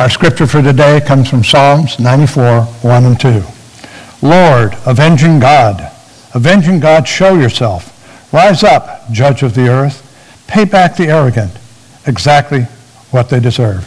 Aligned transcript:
Our 0.00 0.08
scripture 0.08 0.46
for 0.46 0.62
today 0.62 1.02
comes 1.02 1.28
from 1.28 1.44
Psalms 1.44 2.00
94, 2.00 2.62
1 2.62 3.04
and 3.04 3.20
2. 3.20 3.42
Lord, 4.22 4.74
avenging 4.86 5.38
God, 5.38 5.92
avenging 6.34 6.80
God, 6.80 7.06
show 7.06 7.34
yourself. 7.34 8.32
Rise 8.32 8.64
up, 8.64 9.12
judge 9.12 9.42
of 9.42 9.52
the 9.52 9.68
earth. 9.68 10.00
Pay 10.46 10.64
back 10.64 10.96
the 10.96 11.08
arrogant 11.08 11.52
exactly 12.06 12.62
what 13.10 13.28
they 13.28 13.40
deserve. 13.40 13.86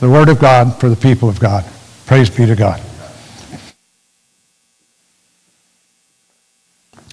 The 0.00 0.08
word 0.08 0.30
of 0.30 0.38
God 0.38 0.80
for 0.80 0.88
the 0.88 0.96
people 0.96 1.28
of 1.28 1.38
God. 1.38 1.66
Praise 2.06 2.30
be 2.30 2.46
to 2.46 2.56
God. 2.56 2.80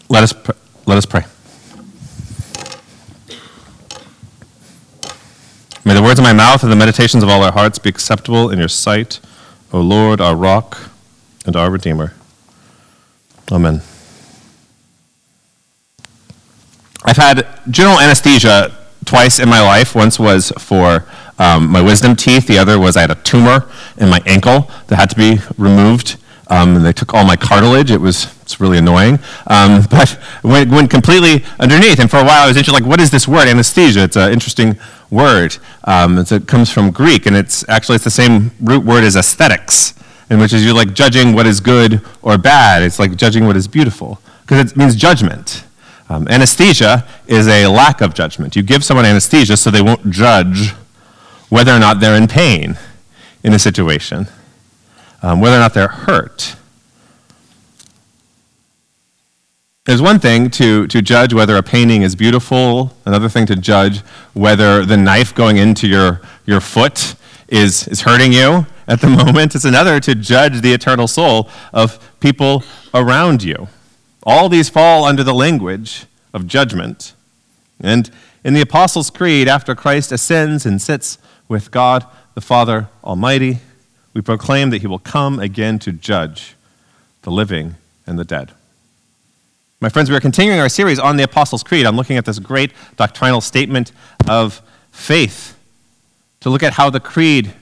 Let 0.08 0.24
us, 0.24 0.32
pr- 0.32 0.54
let 0.86 0.98
us 0.98 1.06
pray. 1.06 1.26
May 5.86 5.94
the 5.94 6.04
words 6.04 6.20
of 6.20 6.24
my 6.24 6.34
mouth 6.34 6.62
and 6.62 6.72
the 6.72 6.76
meditations 6.76 7.24
of 7.24 7.30
all 7.30 7.42
our 7.42 7.54
hearts 7.54 7.80
be 7.80 7.90
acceptable 7.90 8.50
in 8.50 8.60
your 8.60 8.68
sight, 8.68 9.20
O 9.72 9.80
Lord, 9.80 10.20
our 10.20 10.36
rock 10.36 10.90
and 11.46 11.56
our 11.56 11.72
Redeemer. 11.72 12.14
Amen. 13.52 13.82
I've 17.06 17.18
had 17.18 17.48
general 17.70 18.00
anesthesia 18.00 18.78
twice 19.06 19.40
in 19.40 19.48
my 19.48 19.62
life. 19.62 19.96
Once 19.96 20.20
was 20.20 20.52
for 20.60 21.06
um, 21.40 21.70
my 21.70 21.82
wisdom 21.82 22.16
teeth, 22.16 22.46
the 22.46 22.58
other 22.58 22.78
was 22.78 22.98
I 22.98 23.02
had 23.02 23.12
a 23.12 23.16
tumor 23.16 23.68
in 23.98 24.10
my 24.10 24.22
ankle 24.26 24.70
that 24.88 24.98
had 24.98 25.10
to 25.12 25.16
be 25.16 25.40
removed. 25.58 26.18
Um, 26.50 26.76
and 26.76 26.86
they 26.86 26.94
took 26.94 27.14
all 27.14 27.26
my 27.26 27.36
cartilage. 27.36 27.92
It 27.92 28.02
was 28.02 28.36
it's 28.42 28.60
really 28.60 28.80
annoying. 28.80 29.20
Um, 29.48 29.84
but 29.90 30.20
went, 30.44 30.72
went 30.72 30.90
completely 30.90 31.46
underneath. 31.60 32.00
And 32.00 32.10
for 32.10 32.18
a 32.18 32.24
while, 32.24 32.44
I 32.44 32.48
was 32.48 32.58
interested, 32.58 32.82
like, 32.82 32.90
what 32.90 33.00
is 33.00 33.12
this 33.12 33.28
word, 33.28 33.48
anesthesia? 33.48 34.04
It's 34.04 34.16
an 34.16 34.34
interesting 34.34 34.78
word. 35.12 35.58
Um, 35.90 36.20
it 36.20 36.46
comes 36.46 36.70
from 36.70 36.92
Greek, 36.92 37.26
and 37.26 37.36
it's 37.36 37.68
actually 37.68 37.96
it's 37.96 38.04
the 38.04 38.12
same 38.12 38.52
root 38.62 38.86
word 38.86 39.04
as 39.04 39.16
aesthetics, 39.16 39.96
in 40.30 40.40
which 40.40 40.54
is 40.54 40.64
you're 40.64 40.76
like 40.76 40.94
judging 40.94 41.34
what 41.34 41.48
is 41.48 41.60
good 41.60 42.02
or 42.22 42.38
bad. 42.38 42.84
It's 42.84 43.00
like 43.00 43.16
judging 43.16 43.48
what 43.48 43.58
is 43.58 43.68
beautiful, 43.68 44.20
because 44.42 44.72
it 44.72 44.78
means 44.78 44.96
judgment. 44.96 45.64
Um, 46.08 46.28
anesthesia 46.28 47.08
is 47.26 47.48
a 47.48 47.66
lack 47.66 48.02
of 48.02 48.14
judgment. 48.14 48.56
You 48.56 48.62
give 48.62 48.84
someone 48.84 49.04
anesthesia 49.04 49.58
so 49.58 49.72
they 49.72 49.82
won't 49.82 50.12
judge 50.12 50.74
whether 51.50 51.72
or 51.72 51.80
not 51.80 52.00
they're 52.00 52.16
in 52.16 52.28
pain 52.28 52.78
in 53.44 53.54
a 53.54 53.60
situation, 53.60 54.28
um, 55.24 55.42
whether 55.42 55.56
or 55.56 55.60
not 55.60 55.74
they're 55.74 55.88
hurt. 55.88 56.56
There's 59.90 60.04
one 60.04 60.20
thing 60.20 60.52
to, 60.52 60.86
to 60.86 61.02
judge 61.02 61.34
whether 61.34 61.56
a 61.56 61.64
painting 61.64 62.04
is 62.04 62.16
beautiful, 62.16 62.96
another 63.08 63.28
thing 63.28 63.48
to 63.48 63.56
judge 63.56 64.02
whether 64.36 64.86
the 64.86 64.96
knife 64.96 65.34
going 65.34 65.58
into 65.58 65.88
your, 65.88 66.22
your 66.46 66.62
foot 66.62 67.16
is, 67.48 67.88
is 67.88 68.02
hurting 68.02 68.32
you 68.32 68.68
at 68.88 69.02
the 69.02 69.08
moment. 69.26 69.56
It's 69.56 69.66
another 69.66 70.00
to 70.02 70.14
judge 70.14 70.62
the 70.62 70.74
eternal 70.74 71.08
soul 71.08 71.50
of 71.74 72.20
people 72.20 72.64
around 72.94 73.42
you. 73.42 73.68
All 74.22 74.48
these 74.48 74.70
fall 74.70 75.06
under 75.06 75.24
the 75.24 75.34
language 75.34 76.06
of 76.36 76.46
judgment. 76.46 77.16
And 77.82 78.12
in 78.44 78.54
the 78.54 78.62
Apostles' 78.62 79.10
Creed, 79.10 79.48
after 79.48 79.74
Christ 79.74 80.12
ascends 80.12 80.68
and 80.68 80.80
sits 80.80 81.18
with 81.48 81.72
God 81.72 82.06
the 82.36 82.42
Father 82.42 82.90
Almighty, 83.04 83.58
we 84.14 84.22
proclaim 84.22 84.70
that 84.70 84.82
he 84.82 84.88
will 84.88 85.00
come 85.00 85.40
again 85.40 85.80
to 85.80 85.92
judge 85.92 86.56
the 87.24 87.32
living 87.32 87.74
and 88.06 88.20
the 88.20 88.24
dead. 88.24 88.52
My 89.82 89.88
friends, 89.88 90.10
we 90.10 90.16
are 90.18 90.20
continuing 90.20 90.60
our 90.60 90.68
series 90.68 91.00
on 91.00 91.16
the 91.16 91.24
Apostles' 91.24 91.64
Creed. 91.64 91.86
I'm 91.86 91.96
looking 91.96 92.18
at 92.18 92.26
this 92.26 92.38
great 92.38 92.74
doctrinal 92.98 93.40
statement 93.40 93.94
of 94.28 94.62
faith 94.92 95.58
to 96.42 96.50
look 96.50 96.64
at 96.64 96.74
how 96.74 96.90
the 96.90 97.00
Creed 97.00 97.54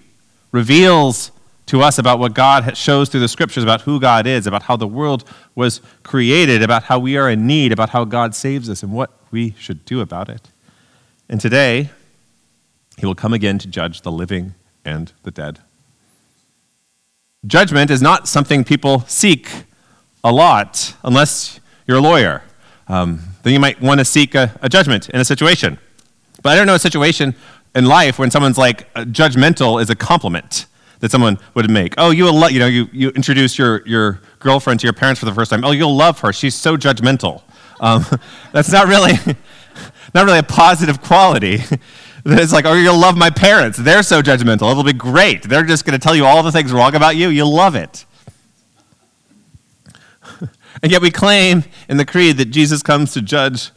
reveals 0.51 1.29
to 1.67 1.83
us 1.83 1.99
about 1.99 2.17
what 2.17 2.33
God 2.33 2.75
shows 2.75 3.09
through 3.09 3.19
the 3.19 3.27
scriptures 3.27 3.63
about 3.63 3.81
who 3.81 3.99
God 3.99 4.25
is, 4.25 4.47
about 4.47 4.63
how 4.63 4.75
the 4.75 4.87
world 4.87 5.29
was 5.53 5.79
created, 6.01 6.63
about 6.63 6.85
how 6.85 6.97
we 6.97 7.17
are 7.17 7.29
in 7.29 7.45
need, 7.45 7.71
about 7.71 7.89
how 7.89 8.03
God 8.03 8.33
saves 8.33 8.67
us, 8.67 8.81
and 8.81 8.92
what 8.92 9.11
we 9.30 9.53
should 9.59 9.86
do 9.86 10.02
about 10.02 10.27
it. 10.27 10.49
And 11.30 11.39
today, 11.39 11.92
He 12.97 13.05
will 13.05 13.13
come 13.13 13.33
again 13.33 13.59
to 13.59 13.67
judge 13.67 14.02
the 14.02 14.11
living 14.11 14.55
and 14.83 15.13
the 15.21 15.30
dead. 15.30 15.59
Judgment 17.45 17.92
is 17.92 18.02
not 18.02 18.27
something 18.27 18.63
people 18.63 19.02
seek 19.02 19.52
a 20.23 20.31
lot 20.31 20.95
unless 21.03 21.59
you're 21.87 21.98
a 21.98 22.02
lawyer. 22.02 22.43
Um, 22.87 23.21
then 23.43 23.53
you 23.53 23.59
might 23.59 23.81
want 23.81 23.99
to 23.99 24.05
seek 24.05 24.36
a, 24.36 24.58
a, 24.61 24.70
judgment 24.70 25.09
in 25.09 25.20
a 25.20 25.25
situation. 25.25 25.77
But 26.42 26.52
I 26.52 26.55
don't 26.55 26.67
know 26.67 26.75
a 26.75 26.80
situation 26.80 27.36
in 27.75 27.86
life 27.86 28.20
when 28.20 28.31
someone's 28.31 28.58
like 28.58 28.93
judgmental 28.93 29.81
is 29.81 29.89
a 29.89 29.95
compliment 29.95 30.67
that 30.99 31.11
someone 31.11 31.37
would 31.53 31.70
make. 31.70 31.93
Oh, 31.98 32.11
you 32.11 32.23
will 32.25 32.49
you 32.49 32.59
know 32.59 32.67
you, 32.67 32.87
you 32.92 33.09
introduce 33.09 33.58
your, 33.58 33.86
your 33.86 34.21
girlfriend 34.39 34.80
to 34.81 34.86
your 34.86 34.93
parents 34.93 35.20
for 35.20 35.25
the 35.25 35.33
first 35.33 35.52
time. 35.52 35.64
Oh, 35.64 35.71
you'll 35.71 35.95
love 35.95 36.20
her. 36.21 36.33
She's 36.33 36.55
so 36.55 36.77
judgmental. 36.77 37.42
Um, 37.80 38.05
that's 38.52 38.71
not 38.71 38.87
really 38.87 39.14
not 40.14 40.25
really 40.25 40.39
a 40.39 40.43
positive 40.43 41.02
quality. 41.02 41.61
it's 42.25 42.54
like, 42.54 42.65
oh, 42.65 42.73
you'll 42.73 42.98
love 42.98 43.17
my 43.17 43.30
parents. 43.30 43.77
They're 43.77 44.04
so 44.04 44.21
judgmental. 44.21 44.71
It'll 44.71 44.83
be 44.83 44.93
great. 44.93 45.43
They're 45.43 45.64
just 45.64 45.86
going 45.86 45.98
to 45.98 46.04
tell 46.04 46.15
you 46.15 46.25
all 46.25 46.43
the 46.43 46.52
things 46.52 46.73
wrong 46.73 46.95
about 46.95 47.15
you. 47.15 47.30
You'll 47.30 47.54
love 47.54 47.75
it. 47.75 48.05
And 50.82 50.92
yet 50.92 51.02
we 51.02 51.11
claim 51.11 51.64
in 51.89 51.98
the 51.98 52.05
Creed 52.05 52.38
that 52.38 52.45
Jesus 52.45 52.83
comes 52.83 53.14
to 53.14 53.21
judge 53.21 53.71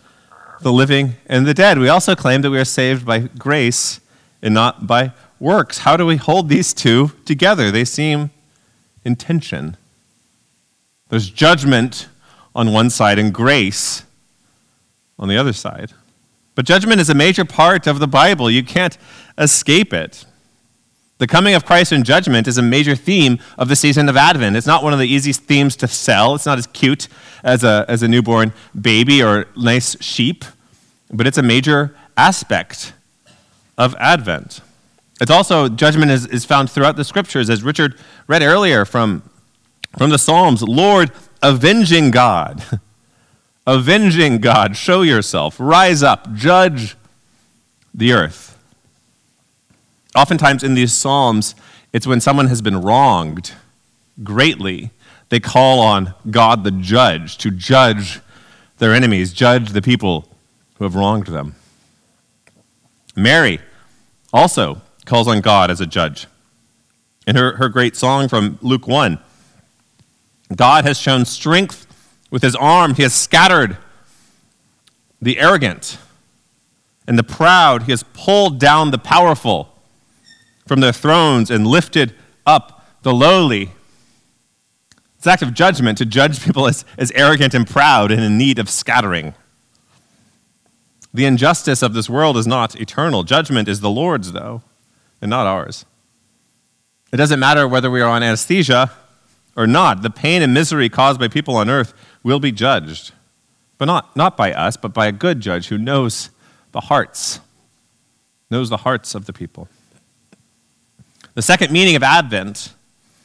the 0.60 0.72
living 0.72 1.14
and 1.26 1.46
the 1.46 1.54
dead. 1.54 1.78
We 1.78 1.88
also 1.88 2.14
claim 2.14 2.42
that 2.42 2.50
we 2.50 2.58
are 2.58 2.64
saved 2.64 3.06
by 3.06 3.20
grace 3.20 4.00
and 4.42 4.54
not 4.54 4.86
by 4.86 5.12
works. 5.38 5.78
How 5.78 5.96
do 5.96 6.04
we 6.06 6.16
hold 6.16 6.48
these 6.48 6.74
two 6.74 7.12
together? 7.24 7.70
They 7.70 7.84
seem 7.84 8.30
in 9.04 9.16
tension. 9.16 9.76
There's 11.08 11.30
judgment 11.30 12.08
on 12.54 12.72
one 12.72 12.90
side 12.90 13.18
and 13.18 13.32
grace 13.32 14.04
on 15.18 15.28
the 15.28 15.36
other 15.36 15.52
side. 15.52 15.92
But 16.54 16.66
judgment 16.66 17.00
is 17.00 17.08
a 17.08 17.14
major 17.14 17.44
part 17.44 17.86
of 17.86 17.98
the 17.98 18.06
Bible. 18.06 18.50
You 18.50 18.62
can't 18.62 18.98
escape 19.38 19.92
it. 19.92 20.26
The 21.20 21.26
coming 21.26 21.54
of 21.54 21.66
Christ 21.66 21.92
in 21.92 22.02
judgment 22.02 22.48
is 22.48 22.56
a 22.56 22.62
major 22.62 22.96
theme 22.96 23.40
of 23.58 23.68
the 23.68 23.76
season 23.76 24.08
of 24.08 24.16
Advent. 24.16 24.56
It's 24.56 24.66
not 24.66 24.82
one 24.82 24.94
of 24.94 24.98
the 24.98 25.06
easiest 25.06 25.42
themes 25.42 25.76
to 25.76 25.86
sell. 25.86 26.34
It's 26.34 26.46
not 26.46 26.56
as 26.56 26.66
cute 26.68 27.08
as 27.44 27.62
a, 27.62 27.84
as 27.88 28.02
a 28.02 28.08
newborn 28.08 28.54
baby 28.80 29.22
or 29.22 29.44
nice 29.54 30.02
sheep, 30.02 30.46
but 31.12 31.26
it's 31.26 31.36
a 31.36 31.42
major 31.42 31.94
aspect 32.16 32.94
of 33.76 33.94
Advent. 33.96 34.62
It's 35.20 35.30
also, 35.30 35.68
judgment 35.68 36.10
is, 36.10 36.24
is 36.24 36.46
found 36.46 36.70
throughout 36.70 36.96
the 36.96 37.04
scriptures, 37.04 37.50
as 37.50 37.62
Richard 37.62 37.98
read 38.26 38.40
earlier 38.40 38.86
from, 38.86 39.22
from 39.98 40.08
the 40.08 40.18
Psalms 40.18 40.62
Lord, 40.62 41.12
avenging 41.42 42.10
God. 42.12 42.64
avenging 43.66 44.38
God, 44.38 44.74
show 44.74 45.02
yourself, 45.02 45.56
rise 45.60 46.02
up, 46.02 46.32
judge 46.32 46.96
the 47.92 48.14
earth. 48.14 48.49
Oftentimes 50.14 50.64
in 50.64 50.74
these 50.74 50.92
Psalms, 50.92 51.54
it's 51.92 52.06
when 52.06 52.20
someone 52.20 52.48
has 52.48 52.62
been 52.62 52.80
wronged 52.80 53.52
greatly, 54.22 54.90
they 55.28 55.40
call 55.40 55.80
on 55.80 56.14
God 56.30 56.64
the 56.64 56.70
judge 56.70 57.38
to 57.38 57.50
judge 57.50 58.20
their 58.78 58.92
enemies, 58.92 59.32
judge 59.32 59.70
the 59.70 59.82
people 59.82 60.28
who 60.76 60.84
have 60.84 60.94
wronged 60.94 61.28
them. 61.28 61.54
Mary 63.14 63.60
also 64.32 64.80
calls 65.04 65.28
on 65.28 65.40
God 65.40 65.70
as 65.70 65.80
a 65.80 65.86
judge. 65.86 66.26
In 67.26 67.36
her, 67.36 67.56
her 67.56 67.68
great 67.68 67.96
song 67.96 68.28
from 68.28 68.58
Luke 68.62 68.88
1, 68.88 69.18
God 70.56 70.84
has 70.84 70.98
shown 70.98 71.24
strength 71.24 71.86
with 72.30 72.42
his 72.42 72.56
arm, 72.56 72.94
he 72.94 73.02
has 73.02 73.14
scattered 73.14 73.76
the 75.22 75.38
arrogant 75.38 75.98
and 77.06 77.18
the 77.18 77.22
proud, 77.24 77.84
he 77.84 77.92
has 77.92 78.02
pulled 78.14 78.58
down 78.58 78.90
the 78.90 78.98
powerful 78.98 79.74
from 80.70 80.78
their 80.78 80.92
thrones 80.92 81.50
and 81.50 81.66
lifted 81.66 82.14
up 82.46 82.86
the 83.02 83.12
lowly. 83.12 83.72
It's 85.16 85.26
an 85.26 85.32
act 85.32 85.42
of 85.42 85.52
judgment 85.52 85.98
to 85.98 86.06
judge 86.06 86.44
people 86.44 86.68
as, 86.68 86.84
as 86.96 87.10
arrogant 87.10 87.54
and 87.54 87.66
proud 87.66 88.12
and 88.12 88.22
in 88.22 88.38
need 88.38 88.60
of 88.60 88.70
scattering. 88.70 89.34
The 91.12 91.24
injustice 91.24 91.82
of 91.82 91.92
this 91.92 92.08
world 92.08 92.36
is 92.36 92.46
not 92.46 92.80
eternal. 92.80 93.24
Judgment 93.24 93.66
is 93.66 93.80
the 93.80 93.90
Lord's, 93.90 94.30
though, 94.30 94.62
and 95.20 95.28
not 95.28 95.48
ours. 95.48 95.86
It 97.12 97.16
doesn't 97.16 97.40
matter 97.40 97.66
whether 97.66 97.90
we 97.90 98.00
are 98.00 98.08
on 98.08 98.22
anesthesia 98.22 98.92
or 99.56 99.66
not. 99.66 100.02
The 100.02 100.10
pain 100.10 100.40
and 100.40 100.54
misery 100.54 100.88
caused 100.88 101.18
by 101.18 101.26
people 101.26 101.56
on 101.56 101.68
earth 101.68 101.94
will 102.22 102.38
be 102.38 102.52
judged. 102.52 103.10
But 103.76 103.86
not, 103.86 104.14
not 104.14 104.36
by 104.36 104.52
us, 104.52 104.76
but 104.76 104.94
by 104.94 105.08
a 105.08 105.12
good 105.12 105.40
judge 105.40 105.66
who 105.66 105.78
knows 105.78 106.30
the 106.70 106.82
hearts, 106.82 107.40
knows 108.52 108.70
the 108.70 108.76
hearts 108.76 109.16
of 109.16 109.24
the 109.26 109.32
people. 109.32 109.68
The 111.34 111.42
second 111.42 111.70
meaning 111.70 111.96
of 111.96 112.02
Advent, 112.02 112.74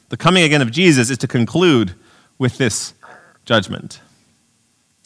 the 0.09 0.17
coming 0.17 0.43
again 0.43 0.61
of 0.61 0.71
Jesus, 0.71 1.09
is 1.09 1.17
to 1.19 1.27
conclude 1.27 1.95
with 2.37 2.57
this 2.57 2.93
judgment. 3.45 3.99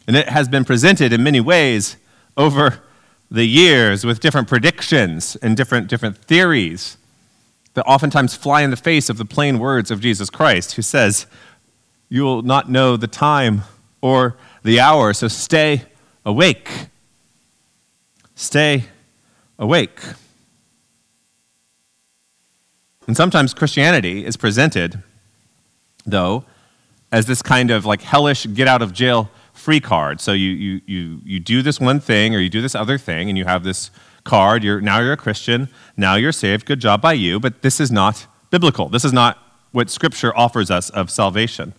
And 0.06 0.16
it 0.16 0.28
has 0.28 0.48
been 0.48 0.64
presented 0.64 1.12
in 1.12 1.22
many 1.22 1.40
ways 1.40 1.96
over 2.36 2.80
the 3.30 3.44
years 3.44 4.04
with 4.04 4.20
different 4.20 4.48
predictions 4.48 5.36
and 5.36 5.56
different, 5.56 5.88
different 5.88 6.18
theories 6.18 6.98
that 7.74 7.84
oftentimes 7.84 8.34
fly 8.34 8.62
in 8.62 8.70
the 8.70 8.76
face 8.76 9.08
of 9.08 9.16
the 9.16 9.24
plain 9.24 9.58
words 9.58 9.90
of 9.90 10.00
Jesus 10.00 10.28
Christ, 10.28 10.72
who 10.72 10.82
says, 10.82 11.26
You 12.08 12.24
will 12.24 12.42
not 12.42 12.68
know 12.68 12.96
the 12.96 13.06
time 13.06 13.62
or 14.00 14.36
the 14.62 14.80
hour, 14.80 15.12
so 15.12 15.28
stay 15.28 15.84
awake. 16.24 16.88
Stay 18.34 18.84
awake. 19.58 20.00
And 23.10 23.16
sometimes 23.16 23.54
Christianity 23.54 24.24
is 24.24 24.36
presented, 24.36 25.02
though, 26.06 26.44
as 27.10 27.26
this 27.26 27.42
kind 27.42 27.72
of 27.72 27.84
like 27.84 28.02
hellish 28.02 28.46
get 28.54 28.68
out 28.68 28.82
of 28.82 28.92
jail 28.92 29.32
free 29.52 29.80
card. 29.80 30.20
So 30.20 30.30
you, 30.30 30.50
you, 30.50 30.80
you, 30.86 31.20
you 31.24 31.40
do 31.40 31.60
this 31.60 31.80
one 31.80 31.98
thing 31.98 32.36
or 32.36 32.38
you 32.38 32.48
do 32.48 32.62
this 32.62 32.76
other 32.76 32.98
thing 32.98 33.28
and 33.28 33.36
you 33.36 33.46
have 33.46 33.64
this 33.64 33.90
card. 34.22 34.62
You're, 34.62 34.80
now 34.80 35.00
you're 35.00 35.14
a 35.14 35.16
Christian. 35.16 35.68
Now 35.96 36.14
you're 36.14 36.30
saved. 36.30 36.66
Good 36.66 36.78
job 36.78 37.02
by 37.02 37.14
you. 37.14 37.40
But 37.40 37.62
this 37.62 37.80
is 37.80 37.90
not 37.90 38.28
biblical. 38.50 38.88
This 38.88 39.04
is 39.04 39.12
not 39.12 39.38
what 39.72 39.90
Scripture 39.90 40.32
offers 40.36 40.70
us 40.70 40.88
of 40.90 41.10
salvation. 41.10 41.72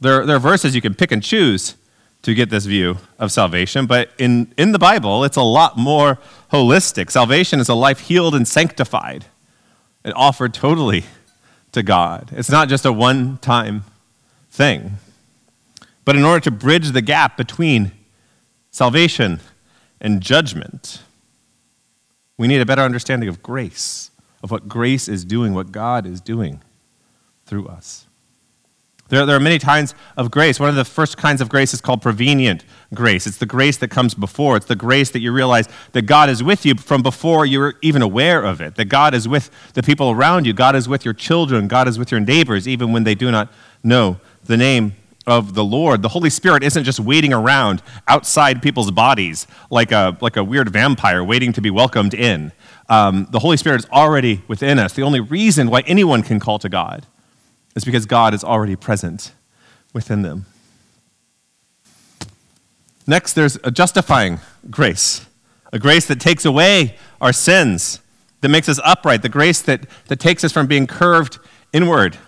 There, 0.00 0.24
there 0.24 0.36
are 0.36 0.38
verses 0.38 0.76
you 0.76 0.80
can 0.80 0.94
pick 0.94 1.10
and 1.10 1.24
choose 1.24 1.74
to 2.22 2.34
get 2.34 2.50
this 2.50 2.66
view 2.66 2.98
of 3.18 3.32
salvation, 3.32 3.86
but 3.86 4.10
in, 4.16 4.54
in 4.56 4.70
the 4.70 4.78
Bible, 4.78 5.24
it's 5.24 5.36
a 5.36 5.42
lot 5.42 5.76
more 5.76 6.20
holistic. 6.52 7.10
Salvation 7.10 7.58
is 7.58 7.68
a 7.68 7.74
life 7.74 7.98
healed 7.98 8.36
and 8.36 8.46
sanctified 8.46 9.26
and 10.06 10.14
offered 10.14 10.54
totally 10.54 11.04
to 11.72 11.82
God. 11.82 12.30
It's 12.32 12.48
not 12.48 12.68
just 12.68 12.86
a 12.86 12.92
one 12.92 13.38
time 13.38 13.82
thing. 14.50 14.92
But 16.04 16.14
in 16.14 16.24
order 16.24 16.38
to 16.44 16.52
bridge 16.52 16.92
the 16.92 17.02
gap 17.02 17.36
between 17.36 17.90
salvation 18.70 19.40
and 20.00 20.20
judgment, 20.20 21.02
we 22.38 22.46
need 22.46 22.60
a 22.60 22.66
better 22.66 22.82
understanding 22.82 23.28
of 23.28 23.42
grace, 23.42 24.12
of 24.44 24.52
what 24.52 24.68
grace 24.68 25.08
is 25.08 25.24
doing, 25.24 25.54
what 25.54 25.72
God 25.72 26.06
is 26.06 26.20
doing 26.20 26.62
through 27.44 27.66
us. 27.66 28.05
There, 29.08 29.24
there 29.24 29.36
are 29.36 29.40
many 29.40 29.58
kinds 29.58 29.94
of 30.16 30.30
grace. 30.30 30.58
One 30.58 30.68
of 30.68 30.74
the 30.74 30.84
first 30.84 31.16
kinds 31.16 31.40
of 31.40 31.48
grace 31.48 31.72
is 31.72 31.80
called 31.80 32.02
prevenient 32.02 32.64
grace. 32.92 33.26
It's 33.26 33.36
the 33.36 33.46
grace 33.46 33.76
that 33.78 33.88
comes 33.88 34.14
before. 34.14 34.56
It's 34.56 34.66
the 34.66 34.76
grace 34.76 35.10
that 35.10 35.20
you 35.20 35.32
realize 35.32 35.68
that 35.92 36.02
God 36.02 36.28
is 36.28 36.42
with 36.42 36.66
you 36.66 36.74
from 36.74 37.02
before 37.02 37.46
you're 37.46 37.74
even 37.82 38.02
aware 38.02 38.42
of 38.42 38.60
it, 38.60 38.74
that 38.74 38.86
God 38.86 39.14
is 39.14 39.28
with 39.28 39.50
the 39.74 39.82
people 39.82 40.10
around 40.10 40.44
you, 40.44 40.52
God 40.52 40.74
is 40.74 40.88
with 40.88 41.04
your 41.04 41.14
children, 41.14 41.68
God 41.68 41.86
is 41.86 41.98
with 41.98 42.10
your 42.10 42.20
neighbors, 42.20 42.66
even 42.66 42.92
when 42.92 43.04
they 43.04 43.14
do 43.14 43.30
not 43.30 43.52
know 43.84 44.18
the 44.44 44.56
name 44.56 44.96
of 45.24 45.54
the 45.54 45.64
Lord. 45.64 46.02
The 46.02 46.08
Holy 46.08 46.30
Spirit 46.30 46.62
isn't 46.64 46.84
just 46.84 47.00
waiting 47.00 47.32
around 47.32 47.82
outside 48.08 48.62
people's 48.62 48.90
bodies 48.90 49.46
like 49.70 49.92
a, 49.92 50.16
like 50.20 50.36
a 50.36 50.42
weird 50.42 50.68
vampire 50.70 51.22
waiting 51.22 51.52
to 51.52 51.60
be 51.60 51.70
welcomed 51.70 52.14
in. 52.14 52.52
Um, 52.88 53.26
the 53.30 53.40
Holy 53.40 53.56
Spirit 53.56 53.80
is 53.80 53.90
already 53.90 54.42
within 54.48 54.78
us. 54.78 54.92
The 54.92 55.02
only 55.02 55.20
reason 55.20 55.68
why 55.68 55.80
anyone 55.86 56.22
can 56.22 56.38
call 56.40 56.58
to 56.60 56.68
God 56.68 57.06
is 57.76 57.84
because 57.84 58.06
God 58.06 58.34
is 58.34 58.42
already 58.42 58.74
present 58.74 59.32
within 59.92 60.22
them. 60.22 60.46
Next, 63.06 63.34
there's 63.34 63.56
a 63.62 63.70
justifying 63.70 64.40
grace, 64.68 65.24
a 65.72 65.78
grace 65.78 66.06
that 66.06 66.18
takes 66.18 66.44
away 66.44 66.96
our 67.20 67.32
sins, 67.32 68.00
that 68.40 68.48
makes 68.48 68.68
us 68.68 68.80
upright, 68.82 69.22
the 69.22 69.28
grace 69.28 69.62
that, 69.62 69.86
that 70.08 70.18
takes 70.18 70.42
us 70.42 70.50
from 70.50 70.66
being 70.66 70.86
curved 70.86 71.38
inward, 71.72 72.18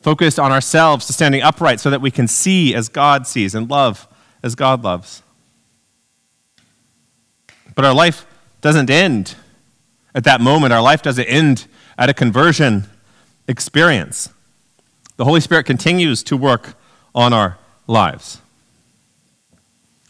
focused 0.00 0.38
on 0.38 0.50
ourselves 0.50 1.06
to 1.06 1.12
standing 1.12 1.42
upright 1.42 1.80
so 1.80 1.90
that 1.90 2.00
we 2.00 2.10
can 2.10 2.26
see 2.26 2.74
as 2.74 2.88
God 2.88 3.26
sees 3.26 3.54
and 3.54 3.68
love 3.68 4.08
as 4.42 4.54
God 4.54 4.82
loves. 4.82 5.22
But 7.74 7.84
our 7.84 7.94
life 7.94 8.26
doesn't 8.60 8.90
end 8.90 9.34
at 10.14 10.24
that 10.24 10.40
moment. 10.40 10.72
Our 10.72 10.82
life 10.82 11.02
doesn't 11.02 11.24
end 11.24 11.66
at 11.96 12.10
a 12.10 12.14
conversion 12.14 12.84
experience. 13.48 14.28
The 15.16 15.24
Holy 15.24 15.40
Spirit 15.40 15.64
continues 15.64 16.22
to 16.24 16.36
work 16.36 16.74
on 17.14 17.32
our 17.32 17.58
lives. 17.86 18.40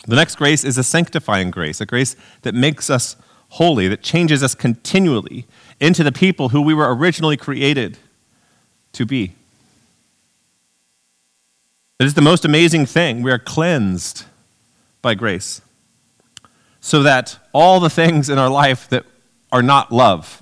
The 0.07 0.17
next 0.17 0.37
grace 0.37 0.65
is 0.65 0.79
a 0.79 0.83
sanctifying 0.83 1.51
grace, 1.51 1.81
a 1.81 1.87
grace 1.87 2.17
that 2.43 2.55
makes 2.55 2.91
us 2.91 3.17
holy, 3.51 3.87
that 3.89 4.03
changes 4.03 4.43
us 4.43 4.55
continually 4.55 5.47
into 5.81 6.03
the 6.03 6.13
people 6.13 6.51
who 6.51 6.61
we 6.61 6.75
were 6.75 6.95
originally 6.95 7.37
created 7.37 7.99
to 8.93 9.07
be. 9.07 9.33
It 11.99 12.07
is 12.07 12.15
the 12.15 12.23
most 12.23 12.45
amazing 12.45 12.87
thing. 12.87 13.23
We 13.23 13.31
are 13.31 13.39
cleansed 13.39 14.25
by 15.03 15.15
grace 15.15 15.61
so 16.81 17.03
that 17.05 17.39
all 17.53 17.79
the 17.79 17.91
things 17.91 18.29
in 18.29 18.39
our 18.39 18.51
life 18.51 18.89
that 18.89 19.05
are 19.53 19.63
not 19.63 19.93
love, 19.93 20.42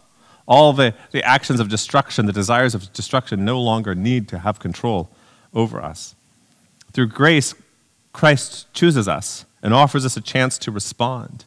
all 0.50 0.72
the, 0.72 0.92
the 1.12 1.22
actions 1.22 1.60
of 1.60 1.68
destruction, 1.68 2.26
the 2.26 2.32
desires 2.32 2.74
of 2.74 2.92
destruction, 2.92 3.44
no 3.44 3.60
longer 3.62 3.94
need 3.94 4.26
to 4.26 4.40
have 4.40 4.58
control 4.58 5.08
over 5.54 5.80
us. 5.80 6.16
Through 6.92 7.06
grace, 7.06 7.54
Christ 8.12 8.66
chooses 8.74 9.06
us 9.06 9.46
and 9.62 9.72
offers 9.72 10.04
us 10.04 10.16
a 10.16 10.20
chance 10.20 10.58
to 10.58 10.72
respond. 10.72 11.44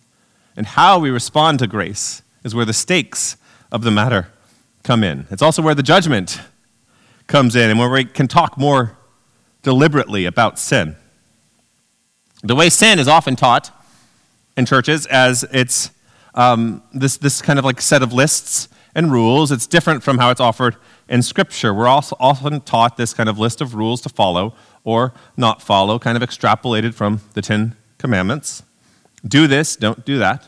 And 0.55 0.65
how 0.65 0.99
we 0.99 1.09
respond 1.09 1.59
to 1.59 1.67
grace 1.67 2.21
is 2.45 2.55
where 2.55 2.63
the 2.63 2.71
stakes 2.71 3.35
of 3.73 3.83
the 3.83 3.91
matter 3.91 4.29
come 4.83 5.03
in. 5.03 5.27
It's 5.29 5.41
also 5.41 5.61
where 5.61 5.75
the 5.75 5.83
judgment 5.83 6.39
comes 7.27 7.57
in 7.57 7.69
and 7.69 7.77
where 7.77 7.89
we 7.89 8.05
can 8.05 8.29
talk 8.29 8.57
more 8.57 8.97
deliberately 9.63 10.23
about 10.23 10.57
sin. 10.57 10.95
The 12.41 12.55
way 12.55 12.69
sin 12.69 12.99
is 12.99 13.09
often 13.09 13.35
taught 13.35 13.69
in 14.55 14.65
churches 14.65 15.05
as 15.07 15.43
it's 15.51 15.91
um, 16.35 16.83
this, 16.93 17.17
this 17.17 17.41
kind 17.41 17.59
of 17.59 17.65
like 17.65 17.81
set 17.81 18.01
of 18.01 18.13
lists 18.13 18.69
and 18.95 19.11
rules. 19.11 19.51
It's 19.51 19.67
different 19.67 20.03
from 20.03 20.17
how 20.17 20.29
it's 20.29 20.41
offered 20.41 20.75
in 21.07 21.21
Scripture. 21.21 21.73
We're 21.73 21.87
also 21.87 22.15
often 22.19 22.61
taught 22.61 22.97
this 22.97 23.13
kind 23.13 23.29
of 23.29 23.39
list 23.39 23.61
of 23.61 23.75
rules 23.75 24.01
to 24.01 24.09
follow 24.09 24.55
or 24.83 25.13
not 25.37 25.61
follow, 25.61 25.99
kind 25.99 26.21
of 26.21 26.27
extrapolated 26.27 26.93
from 26.93 27.21
the 27.33 27.41
Ten 27.41 27.75
Commandments. 27.97 28.63
Do 29.25 29.47
this, 29.47 29.75
don't 29.75 30.05
do 30.05 30.17
that. 30.19 30.47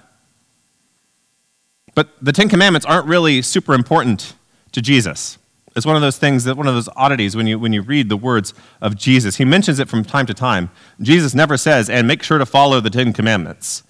But 1.93 2.09
the 2.21 2.33
Ten 2.33 2.49
Commandments 2.49 2.85
aren't 2.85 3.07
really 3.07 3.41
super 3.41 3.73
important 3.73 4.33
to 4.73 4.81
Jesus. 4.81 5.37
It's 5.75 5.85
one 5.85 5.95
of 5.95 6.01
those 6.01 6.17
things 6.17 6.43
that 6.45 6.55
one 6.55 6.67
of 6.67 6.73
those 6.73 6.89
oddities 6.95 7.35
when 7.35 7.47
you, 7.47 7.59
when 7.59 7.73
you 7.73 7.81
read 7.81 8.09
the 8.09 8.17
words 8.17 8.53
of 8.81 8.95
Jesus. 8.95 9.37
He 9.37 9.45
mentions 9.45 9.79
it 9.79 9.89
from 9.89 10.03
time 10.03 10.25
to 10.25 10.33
time. 10.33 10.69
Jesus 11.01 11.33
never 11.33 11.57
says, 11.57 11.89
and 11.89 12.07
make 12.07 12.23
sure 12.23 12.37
to 12.37 12.45
follow 12.45 12.79
the 12.79 12.89
Ten 12.89 13.11
Commandments 13.11 13.83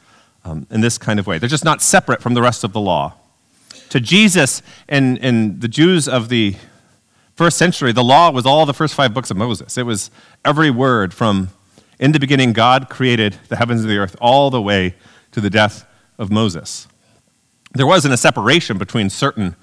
um, 0.44 0.66
in 0.70 0.82
this 0.82 0.98
kind 0.98 1.20
of 1.20 1.28
way. 1.28 1.38
They're 1.38 1.50
just 1.50 1.66
not 1.66 1.82
separate 1.82 2.22
from 2.22 2.34
the 2.34 2.42
rest 2.42 2.64
of 2.64 2.74
the 2.74 2.80
law 2.80 3.16
to 3.90 4.00
Jesus 4.00 4.62
and, 4.90 5.18
and 5.20 5.62
the 5.62 5.68
Jews 5.68 6.08
of 6.08 6.30
the 6.30 6.56
first 7.36 7.58
century, 7.58 7.92
the 7.92 8.04
law 8.04 8.32
was 8.32 8.46
all 8.46 8.66
the 8.66 8.74
first 8.74 8.96
five 8.96 9.14
books 9.14 9.32
of 9.32 9.38
Moses. 9.38 9.78
It 9.78 9.86
was 9.86 10.12
every 10.44 10.72
word 10.72 11.14
from 11.14 11.50
in 12.00 12.12
the 12.12 12.20
beginning, 12.20 12.54
God 12.54 12.90
created 12.90 13.38
the 13.48 13.56
heavens 13.56 13.82
and 13.82 13.90
the 13.90 13.98
earth, 13.98 14.16
all 14.20 14.50
the 14.50 14.62
way 14.62 14.96
to 15.32 15.40
the 15.40 15.50
death 15.50 15.86
of 16.18 16.30
Moses. 16.30 16.88
There 17.74 17.88
wasn't 17.88 18.14
a 18.14 18.18
separation 18.18 18.78
between 18.78 19.10
certain 19.10 19.56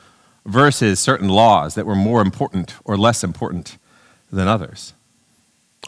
verses, 0.46 0.98
certain 0.98 1.28
laws 1.28 1.74
that 1.74 1.86
were 1.86 1.94
more 1.94 2.22
important 2.22 2.74
or 2.84 2.96
less 2.96 3.22
important 3.22 3.76
than 4.30 4.48
others. 4.48 4.94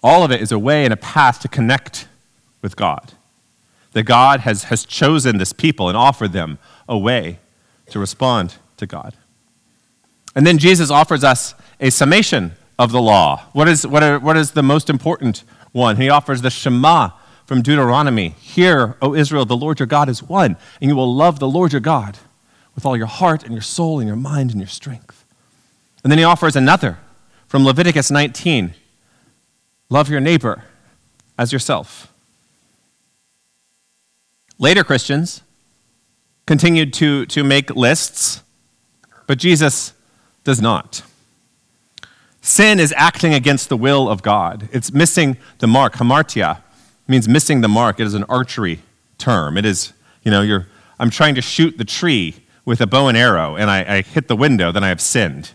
All 0.02 0.22
of 0.22 0.30
it 0.30 0.42
is 0.42 0.52
a 0.52 0.58
way 0.58 0.84
and 0.84 0.92
a 0.92 0.98
path 0.98 1.40
to 1.40 1.48
connect 1.48 2.08
with 2.60 2.76
God. 2.76 3.12
That 3.92 4.02
God 4.02 4.40
has, 4.40 4.64
has 4.64 4.84
chosen 4.84 5.38
this 5.38 5.52
people 5.52 5.88
and 5.88 5.96
offered 5.96 6.32
them 6.32 6.58
a 6.88 6.98
way 6.98 7.38
to 7.90 7.98
respond 7.98 8.56
to 8.76 8.86
God. 8.86 9.14
And 10.34 10.46
then 10.46 10.58
Jesus 10.58 10.90
offers 10.90 11.22
us 11.22 11.54
a 11.80 11.90
summation 11.90 12.52
of 12.78 12.90
the 12.90 13.00
law. 13.00 13.44
What 13.52 13.68
is, 13.68 13.86
what, 13.86 14.02
are, 14.02 14.18
what 14.18 14.36
is 14.36 14.52
the 14.52 14.62
most 14.62 14.90
important 14.90 15.44
one? 15.72 15.96
He 15.96 16.08
offers 16.08 16.42
the 16.42 16.50
Shema 16.50 17.10
from 17.46 17.62
Deuteronomy 17.62 18.30
Hear, 18.40 18.96
O 19.00 19.14
Israel, 19.14 19.44
the 19.44 19.56
Lord 19.56 19.78
your 19.78 19.86
God 19.86 20.08
is 20.08 20.22
one, 20.22 20.56
and 20.80 20.90
you 20.90 20.96
will 20.96 21.14
love 21.14 21.38
the 21.38 21.48
Lord 21.48 21.72
your 21.72 21.80
God 21.80 22.18
with 22.74 22.84
all 22.84 22.96
your 22.96 23.06
heart 23.06 23.44
and 23.44 23.52
your 23.52 23.62
soul 23.62 24.00
and 24.00 24.08
your 24.08 24.16
mind 24.16 24.50
and 24.50 24.60
your 24.60 24.68
strength. 24.68 25.24
And 26.02 26.10
then 26.10 26.18
he 26.18 26.24
offers 26.24 26.56
another 26.56 26.98
from 27.46 27.64
Leviticus 27.64 28.10
19 28.10 28.74
Love 29.90 30.08
your 30.08 30.20
neighbor 30.20 30.64
as 31.38 31.52
yourself. 31.52 32.12
Later 34.58 34.82
Christians 34.82 35.42
continued 36.46 36.92
to, 36.94 37.26
to 37.26 37.42
make 37.42 37.70
lists, 37.70 38.42
but 39.26 39.38
Jesus 39.38 39.94
does 40.44 40.60
not. 40.60 41.02
Sin 42.42 42.78
is 42.78 42.92
acting 42.96 43.32
against 43.32 43.70
the 43.70 43.76
will 43.76 44.08
of 44.08 44.22
God. 44.22 44.68
It's 44.70 44.92
missing 44.92 45.38
the 45.58 45.66
mark. 45.66 45.94
Hamartia 45.94 46.60
means 47.08 47.26
missing 47.26 47.62
the 47.62 47.68
mark. 47.68 47.98
It 48.00 48.06
is 48.06 48.14
an 48.14 48.24
archery 48.24 48.80
term. 49.16 49.56
It 49.56 49.64
is, 49.64 49.94
you 50.22 50.30
know, 50.30 50.42
you're, 50.42 50.66
I'm 50.98 51.10
trying 51.10 51.34
to 51.36 51.42
shoot 51.42 51.78
the 51.78 51.84
tree 51.84 52.36
with 52.66 52.80
a 52.80 52.86
bow 52.86 53.08
and 53.08 53.16
arrow, 53.16 53.56
and 53.56 53.70
I, 53.70 53.96
I 53.96 54.02
hit 54.02 54.28
the 54.28 54.36
window, 54.36 54.72
then 54.72 54.84
I 54.84 54.88
have 54.88 55.00
sinned. 55.00 55.52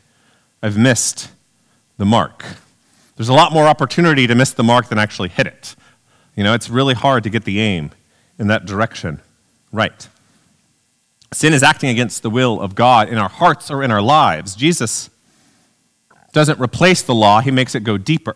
I've 0.62 0.78
missed 0.78 1.30
the 1.98 2.06
mark. 2.06 2.44
There's 3.16 3.30
a 3.30 3.34
lot 3.34 3.52
more 3.52 3.66
opportunity 3.66 4.28
to 4.28 4.36
miss 4.36 4.52
the 4.52 4.64
mark 4.64 4.90
than 4.90 4.98
actually 4.98 5.30
hit 5.30 5.48
it. 5.48 5.76
You 6.36 6.44
know, 6.44 6.54
it's 6.54 6.70
really 6.70 6.94
hard 6.94 7.24
to 7.24 7.30
get 7.30 7.44
the 7.44 7.60
aim 7.60 7.92
in 8.38 8.48
that 8.48 8.66
direction 8.66 9.22
right. 9.72 10.08
Sin 11.32 11.54
is 11.54 11.62
acting 11.62 11.90
against 11.90 12.24
the 12.24 12.30
will 12.30 12.60
of 12.60 12.76
God 12.76 13.10
in 13.10 13.18
our 13.18 13.30
hearts 13.30 13.70
or 13.70 13.84
in 13.84 13.92
our 13.92 14.02
lives. 14.02 14.56
Jesus 14.56 15.10
doesn't 16.32 16.60
replace 16.60 17.02
the 17.02 17.14
law, 17.14 17.42
he 17.42 17.52
makes 17.52 17.76
it 17.76 17.84
go 17.84 17.98
deeper. 17.98 18.36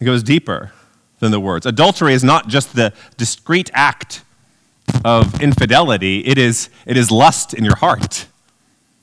It 0.00 0.04
goes 0.04 0.22
deeper 0.22 0.72
than 1.18 1.30
the 1.30 1.40
words. 1.40 1.66
Adultery 1.66 2.14
is 2.14 2.22
not 2.22 2.48
just 2.48 2.74
the 2.74 2.92
discrete 3.16 3.70
act 3.74 4.22
of 5.04 5.40
infidelity, 5.42 6.20
it 6.26 6.38
is, 6.38 6.70
it 6.86 6.96
is 6.96 7.10
lust 7.10 7.52
in 7.54 7.64
your 7.64 7.76
heart. 7.76 8.26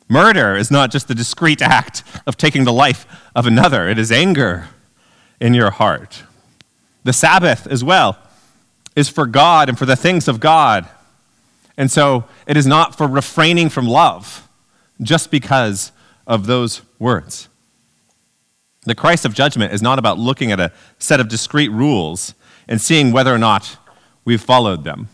Murder 0.07 0.55
is 0.55 0.69
not 0.69 0.91
just 0.91 1.07
the 1.07 1.15
discrete 1.15 1.61
act 1.61 2.03
of 2.27 2.37
taking 2.37 2.63
the 2.63 2.73
life 2.73 3.05
of 3.35 3.45
another, 3.45 3.87
it 3.89 3.97
is 3.97 4.11
anger 4.11 4.69
in 5.39 5.53
your 5.53 5.71
heart. 5.71 6.23
The 7.03 7.13
Sabbath, 7.13 7.67
as 7.67 7.83
well, 7.83 8.17
is 8.95 9.09
for 9.09 9.25
God 9.25 9.69
and 9.69 9.77
for 9.77 9.85
the 9.85 9.95
things 9.95 10.27
of 10.27 10.39
God. 10.39 10.87
And 11.77 11.91
so 11.91 12.25
it 12.47 12.57
is 12.57 12.65
not 12.65 12.97
for 12.97 13.07
refraining 13.07 13.69
from 13.69 13.87
love 13.87 14.47
just 15.01 15.29
because 15.29 15.91
of 16.25 16.45
those 16.47 16.81
words. 16.99 17.49
The 18.83 18.95
Christ 18.95 19.25
of 19.25 19.33
judgment 19.33 19.73
is 19.73 19.81
not 19.81 19.99
about 19.99 20.19
looking 20.19 20.51
at 20.51 20.59
a 20.59 20.71
set 20.99 21.19
of 21.19 21.27
discrete 21.27 21.71
rules 21.71 22.33
and 22.67 22.79
seeing 22.79 23.11
whether 23.11 23.33
or 23.33 23.37
not 23.37 23.77
we've 24.23 24.41
followed 24.41 24.83
them. 24.83 25.09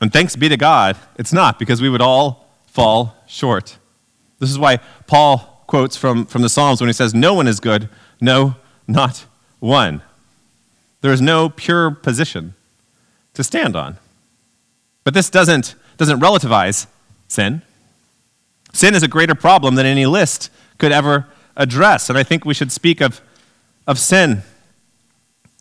And 0.00 0.12
thanks 0.12 0.34
be 0.34 0.48
to 0.48 0.56
God, 0.56 0.96
it's 1.16 1.32
not, 1.32 1.58
because 1.58 1.80
we 1.80 1.88
would 1.88 2.00
all 2.00 2.48
fall 2.66 3.16
short. 3.26 3.78
This 4.38 4.50
is 4.50 4.58
why 4.58 4.78
Paul 5.06 5.64
quotes 5.68 5.96
from, 5.96 6.26
from 6.26 6.42
the 6.42 6.48
Psalms 6.48 6.80
when 6.80 6.88
he 6.88 6.92
says, 6.92 7.14
No 7.14 7.34
one 7.34 7.46
is 7.46 7.60
good, 7.60 7.88
no, 8.20 8.56
not 8.88 9.26
one. 9.60 10.02
There 11.00 11.12
is 11.12 11.20
no 11.20 11.48
pure 11.48 11.90
position 11.92 12.54
to 13.34 13.44
stand 13.44 13.76
on. 13.76 13.98
But 15.04 15.14
this 15.14 15.30
doesn't, 15.30 15.74
doesn't 15.96 16.20
relativize 16.20 16.86
sin. 17.28 17.62
Sin 18.72 18.94
is 18.94 19.02
a 19.02 19.08
greater 19.08 19.34
problem 19.34 19.74
than 19.74 19.86
any 19.86 20.06
list 20.06 20.50
could 20.78 20.92
ever 20.92 21.26
address. 21.56 22.08
And 22.08 22.18
I 22.18 22.22
think 22.22 22.44
we 22.44 22.54
should 22.54 22.72
speak 22.72 23.00
of, 23.00 23.20
of 23.86 23.98
sin 23.98 24.42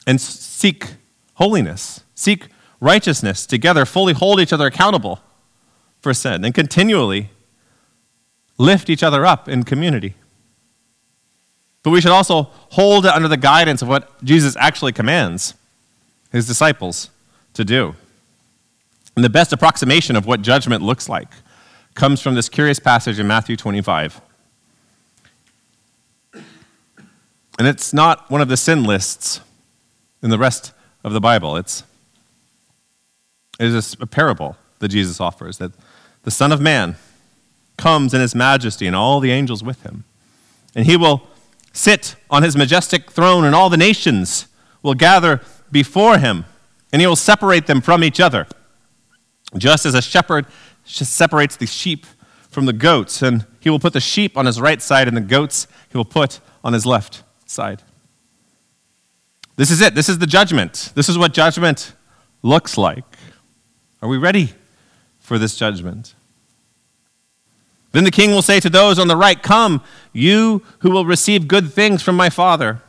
and 0.08 0.20
seek 0.20 0.94
holiness, 1.36 2.04
seek 2.16 2.48
righteousness 2.80 3.46
together, 3.46 3.86
fully 3.86 4.13
hold 4.13 4.40
each 4.40 4.54
other 4.54 4.68
accountable 4.68 5.20
for 6.01 6.13
sin, 6.13 6.44
and 6.44 6.54
continually 6.54 7.30
lift 8.58 8.90
each 8.90 9.04
other 9.04 9.25
up 9.25 9.48
in 9.48 9.63
community. 9.63 10.16
But 11.84 11.92
we 11.92 12.01
should 12.01 12.12
also 12.12 12.44
hold 12.70 13.06
it 13.06 13.13
under 13.13 13.28
the 13.28 13.38
guidance 13.38 13.82
of 13.82 13.88
what 13.88 14.24
Jesus 14.24 14.56
actually 14.58 14.92
commands 14.92 15.56
his 16.32 16.48
disciples 16.48 17.10
to 17.53 17.65
do. 17.65 17.96
And 19.15 19.25
the 19.25 19.29
best 19.29 19.51
approximation 19.51 20.15
of 20.15 20.25
what 20.25 20.41
judgment 20.41 20.84
looks 20.84 21.10
like 21.10 21.27
comes 21.93 22.22
from 22.22 22.36
this 22.36 22.50
curious 22.50 22.79
passage 22.79 23.20
in 23.20 23.27
Matthew 23.27 23.55
25. 23.55 24.22
And 26.34 27.67
it's 27.67 27.93
not 27.93 28.29
one 28.31 28.41
of 28.41 28.48
the 28.48 28.58
sin 28.58 28.84
lists 28.84 29.41
in 30.24 30.29
the 30.29 30.38
rest 30.38 30.72
of 31.03 31.13
the 31.13 31.20
Bible. 31.20 31.58
It's, 31.58 31.84
it 33.60 33.67
is 33.67 33.96
a 34.00 34.08
parable 34.08 34.58
that 34.79 34.88
Jesus 34.88 35.20
offers 35.20 35.58
that 35.58 35.72
the 36.24 36.31
Son 36.31 36.51
of 36.51 36.62
Man 36.62 36.96
comes 37.77 38.13
in 38.13 38.22
his 38.22 38.34
majesty 38.34 38.88
and 38.88 38.96
all 38.96 39.20
the 39.20 39.31
angels 39.31 39.63
with 39.63 39.84
him. 39.84 40.05
And 40.75 40.86
he 40.86 40.96
will 40.96 41.27
sit 41.74 42.15
on 42.29 42.43
his 42.43 42.55
majestic 42.55 43.12
throne, 43.12 43.43
and 43.43 43.55
all 43.55 43.70
the 43.70 43.77
nations 43.77 44.48
will 44.84 44.93
gather 44.93 45.41
before 45.72 46.17
him, 46.17 46.46
and 46.91 47.01
he 47.01 47.07
will 47.07 47.15
separate 47.15 47.67
them 47.67 47.81
from 47.81 48.03
each 48.03 48.19
other, 48.19 48.48
just 49.57 49.86
as 49.86 49.93
a 49.93 50.01
shepherd 50.01 50.45
separates 50.83 51.55
the 51.55 51.65
sheep 51.65 52.05
from 52.50 52.65
the 52.65 52.74
goats, 52.74 53.21
and 53.21 53.45
he 53.60 53.69
will 53.69 53.79
put 53.79 53.93
the 53.93 54.01
sheep 54.01 54.38
on 54.38 54.45
his 54.45 54.60
right 54.60 54.81
side, 54.81 55.07
and 55.07 55.15
the 55.15 55.21
goats 55.21 55.67
he 55.89 55.98
will 55.98 56.05
put 56.05 56.39
on 56.63 56.74
his 56.74 56.86
left 56.86 57.24
side. 57.45 57.81
This 59.55 59.71
is 59.71 59.81
it. 59.81 59.95
This 59.95 60.10
is 60.10 60.19
the 60.19 60.27
judgment. 60.27 60.91
This 60.95 61.07
is 61.07 61.17
what 61.17 61.33
judgment 61.33 61.93
looks 62.41 62.77
like. 62.77 63.03
Are 64.01 64.10
we 64.10 64.17
ready 64.17 64.53
for 65.19 65.38
this 65.38 65.55
judgment? 65.55 66.15
Then 67.91 68.03
the 68.03 68.12
king 68.12 68.31
will 68.31 68.41
say 68.41 68.60
to 68.60 68.69
those 68.69 68.98
on 68.98 69.07
the 69.07 69.17
right, 69.17 69.41
Come, 69.41 69.83
you 70.13 70.63
who 70.79 70.91
will 70.91 71.05
receive 71.05 71.48
good 71.48 71.71
things 71.71 72.01
from 72.01 72.15
my 72.15 72.29
Father. 72.29 72.81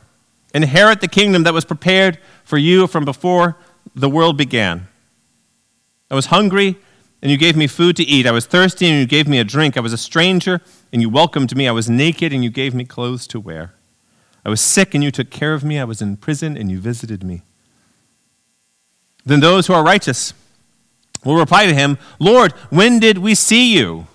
Inherit 0.53 1.01
the 1.01 1.07
kingdom 1.07 1.43
that 1.43 1.53
was 1.53 1.65
prepared 1.65 2.19
for 2.43 2.57
you 2.57 2.87
from 2.87 3.05
before 3.05 3.57
the 3.95 4.09
world 4.09 4.37
began. 4.37 4.87
I 6.09 6.15
was 6.15 6.27
hungry, 6.27 6.77
and 7.21 7.31
you 7.31 7.37
gave 7.37 7.55
me 7.55 7.67
food 7.67 7.95
to 7.97 8.03
eat. 8.03 8.25
I 8.25 8.31
was 8.31 8.45
thirsty, 8.45 8.87
and 8.87 8.99
you 8.99 9.05
gave 9.05 9.27
me 9.27 9.39
a 9.39 9.43
drink. 9.43 9.77
I 9.77 9.81
was 9.81 9.93
a 9.93 9.97
stranger, 9.97 10.61
and 10.91 11.01
you 11.01 11.09
welcomed 11.09 11.55
me. 11.55 11.67
I 11.67 11.71
was 11.71 11.89
naked, 11.89 12.33
and 12.33 12.43
you 12.43 12.49
gave 12.49 12.73
me 12.73 12.85
clothes 12.85 13.27
to 13.27 13.39
wear. 13.39 13.73
I 14.45 14.49
was 14.49 14.61
sick, 14.61 14.93
and 14.93 15.03
you 15.03 15.11
took 15.11 15.29
care 15.29 15.53
of 15.53 15.63
me. 15.63 15.79
I 15.79 15.85
was 15.85 16.01
in 16.01 16.17
prison, 16.17 16.57
and 16.57 16.69
you 16.69 16.79
visited 16.79 17.23
me. 17.23 17.43
Then 19.25 19.39
those 19.39 19.67
who 19.67 19.73
are 19.73 19.83
righteous 19.83 20.33
will 21.23 21.37
reply 21.37 21.65
to 21.65 21.73
him, 21.73 21.97
Lord, 22.19 22.51
when 22.69 22.99
did 22.99 23.19
we 23.19 23.35
see 23.35 23.73
you? 23.73 24.07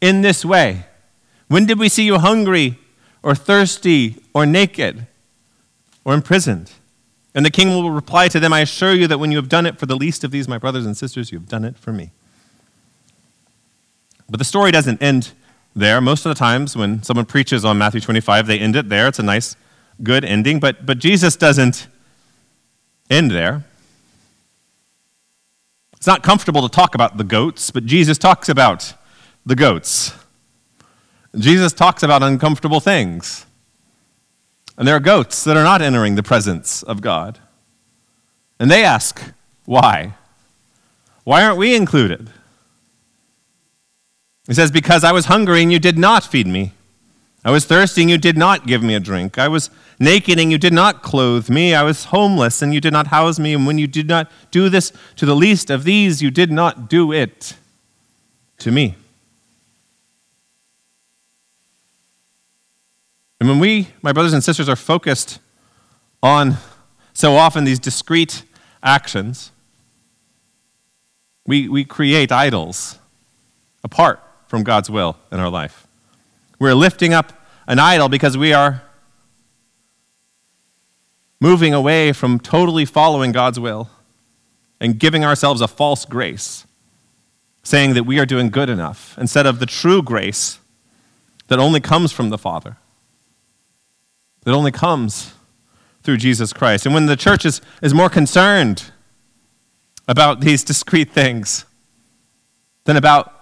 in 0.00 0.22
this 0.22 0.44
way? 0.44 0.86
When 1.48 1.66
did 1.66 1.78
we 1.78 1.88
see 1.88 2.04
you 2.04 2.18
hungry 2.18 2.78
or 3.22 3.34
thirsty 3.34 4.16
or 4.34 4.46
naked 4.46 5.06
or 6.04 6.14
imprisoned? 6.14 6.72
And 7.36 7.44
the 7.44 7.50
king 7.50 7.68
will 7.68 7.90
reply 7.90 8.28
to 8.28 8.40
them, 8.40 8.54
I 8.54 8.60
assure 8.60 8.94
you 8.94 9.06
that 9.08 9.18
when 9.18 9.30
you 9.30 9.36
have 9.36 9.50
done 9.50 9.66
it 9.66 9.78
for 9.78 9.84
the 9.84 9.94
least 9.94 10.24
of 10.24 10.30
these, 10.30 10.48
my 10.48 10.56
brothers 10.56 10.86
and 10.86 10.96
sisters, 10.96 11.30
you 11.30 11.38
have 11.38 11.48
done 11.48 11.64
it 11.66 11.76
for 11.76 11.92
me. 11.92 12.10
But 14.28 14.38
the 14.38 14.44
story 14.44 14.72
doesn't 14.72 15.02
end 15.02 15.32
there. 15.74 16.00
Most 16.00 16.24
of 16.24 16.30
the 16.30 16.34
times 16.34 16.74
when 16.74 17.02
someone 17.02 17.26
preaches 17.26 17.62
on 17.62 17.76
Matthew 17.76 18.00
25, 18.00 18.46
they 18.46 18.58
end 18.58 18.74
it 18.74 18.88
there. 18.88 19.06
It's 19.06 19.18
a 19.18 19.22
nice, 19.22 19.54
good 20.02 20.24
ending. 20.24 20.60
But, 20.60 20.86
but 20.86 20.98
Jesus 20.98 21.36
doesn't 21.36 21.88
end 23.10 23.30
there. 23.30 23.66
It's 25.98 26.06
not 26.06 26.22
comfortable 26.22 26.66
to 26.66 26.74
talk 26.74 26.94
about 26.94 27.18
the 27.18 27.24
goats, 27.24 27.70
but 27.70 27.84
Jesus 27.84 28.16
talks 28.16 28.48
about 28.48 28.94
the 29.44 29.54
goats. 29.54 30.14
Jesus 31.38 31.74
talks 31.74 32.02
about 32.02 32.22
uncomfortable 32.22 32.80
things. 32.80 33.44
And 34.76 34.86
there 34.86 34.96
are 34.96 35.00
goats 35.00 35.44
that 35.44 35.56
are 35.56 35.64
not 35.64 35.82
entering 35.82 36.14
the 36.14 36.22
presence 36.22 36.82
of 36.82 37.00
God. 37.00 37.38
And 38.58 38.70
they 38.70 38.84
ask, 38.84 39.32
why? 39.64 40.14
Why 41.24 41.44
aren't 41.44 41.58
we 41.58 41.74
included? 41.74 42.30
He 44.46 44.54
says, 44.54 44.70
Because 44.70 45.04
I 45.04 45.12
was 45.12 45.26
hungry 45.26 45.62
and 45.62 45.72
you 45.72 45.78
did 45.78 45.98
not 45.98 46.24
feed 46.24 46.46
me. 46.46 46.72
I 47.44 47.50
was 47.50 47.64
thirsty 47.64 48.02
and 48.02 48.10
you 48.10 48.18
did 48.18 48.36
not 48.36 48.66
give 48.66 48.82
me 48.82 48.94
a 48.94 49.00
drink. 49.00 49.38
I 49.38 49.48
was 49.48 49.70
naked 50.00 50.38
and 50.38 50.50
you 50.50 50.58
did 50.58 50.72
not 50.72 51.02
clothe 51.02 51.48
me. 51.48 51.74
I 51.74 51.82
was 51.82 52.06
homeless 52.06 52.60
and 52.62 52.74
you 52.74 52.80
did 52.80 52.92
not 52.92 53.08
house 53.08 53.38
me. 53.38 53.54
And 53.54 53.66
when 53.66 53.78
you 53.78 53.86
did 53.86 54.08
not 54.08 54.30
do 54.50 54.68
this 54.68 54.92
to 55.16 55.26
the 55.26 55.36
least 55.36 55.70
of 55.70 55.84
these, 55.84 56.22
you 56.22 56.30
did 56.30 56.50
not 56.50 56.88
do 56.88 57.12
it 57.12 57.54
to 58.58 58.72
me. 58.72 58.96
And 63.40 63.48
when 63.48 63.58
we, 63.58 63.88
my 64.02 64.12
brothers 64.12 64.32
and 64.32 64.42
sisters, 64.42 64.68
are 64.68 64.76
focused 64.76 65.40
on 66.22 66.56
so 67.12 67.36
often 67.36 67.64
these 67.64 67.78
discrete 67.78 68.44
actions, 68.82 69.50
we, 71.46 71.68
we 71.68 71.84
create 71.84 72.32
idols 72.32 72.98
apart 73.84 74.22
from 74.46 74.62
God's 74.62 74.90
will 74.90 75.16
in 75.30 75.38
our 75.38 75.50
life. 75.50 75.86
We're 76.58 76.74
lifting 76.74 77.12
up 77.12 77.32
an 77.66 77.78
idol 77.78 78.08
because 78.08 78.38
we 78.38 78.52
are 78.52 78.82
moving 81.40 81.74
away 81.74 82.12
from 82.12 82.40
totally 82.40 82.84
following 82.84 83.32
God's 83.32 83.60
will 83.60 83.90
and 84.80 84.98
giving 84.98 85.24
ourselves 85.24 85.60
a 85.60 85.68
false 85.68 86.04
grace, 86.04 86.66
saying 87.62 87.94
that 87.94 88.04
we 88.04 88.18
are 88.18 88.26
doing 88.26 88.48
good 88.48 88.70
enough 88.70 89.16
instead 89.18 89.46
of 89.46 89.58
the 89.58 89.66
true 89.66 90.02
grace 90.02 90.58
that 91.48 91.58
only 91.58 91.80
comes 91.80 92.12
from 92.12 92.30
the 92.30 92.38
Father 92.38 92.78
that 94.46 94.54
only 94.54 94.70
comes 94.70 95.34
through 96.04 96.16
Jesus 96.16 96.52
Christ. 96.52 96.86
And 96.86 96.94
when 96.94 97.06
the 97.06 97.16
church 97.16 97.44
is, 97.44 97.60
is 97.82 97.92
more 97.92 98.08
concerned 98.08 98.92
about 100.06 100.40
these 100.40 100.62
discrete 100.62 101.10
things 101.10 101.64
than 102.84 102.96
about 102.96 103.32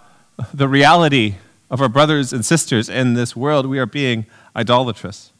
the 0.55 0.67
reality 0.67 1.35
of 1.71 1.83
our 1.83 1.91
brothers 1.91 2.33
and 2.33 2.43
sisters 2.43 2.89
in 2.89 3.13
this 3.13 3.37
world, 3.37 3.67
we 3.67 3.79
are 3.79 3.85
being 3.85 4.25
idolatrous. 4.57 5.31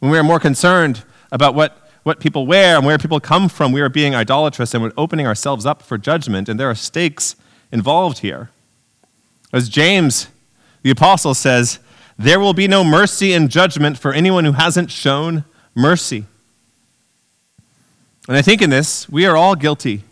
When 0.00 0.12
we 0.12 0.18
are 0.18 0.22
more 0.22 0.38
concerned 0.38 1.04
about 1.32 1.54
what, 1.54 1.90
what 2.02 2.20
people 2.20 2.46
wear 2.46 2.76
and 2.76 2.84
where 2.84 2.98
people 2.98 3.20
come 3.20 3.48
from, 3.48 3.72
we 3.72 3.80
are 3.80 3.88
being 3.88 4.14
idolatrous 4.14 4.74
and 4.74 4.82
we're 4.82 4.92
opening 4.98 5.26
ourselves 5.26 5.64
up 5.64 5.80
for 5.80 5.96
judgment, 5.96 6.50
and 6.50 6.60
there 6.60 6.68
are 6.68 6.74
stakes 6.74 7.34
involved 7.72 8.18
here. 8.18 8.50
As 9.54 9.70
James, 9.70 10.28
the 10.82 10.90
apostle, 10.90 11.32
says, 11.32 11.78
there 12.18 12.38
will 12.40 12.54
be 12.54 12.68
no 12.68 12.84
mercy 12.84 13.32
in 13.32 13.48
judgment 13.48 13.98
for 13.98 14.12
anyone 14.12 14.44
who 14.44 14.52
hasn't 14.52 14.90
shown 14.90 15.44
mercy. 15.74 16.26
And 18.28 18.36
I 18.36 18.42
think 18.42 18.62
in 18.62 18.70
this, 18.70 19.08
we 19.08 19.26
are 19.26 19.36
all 19.36 19.54
guilty 19.54 20.04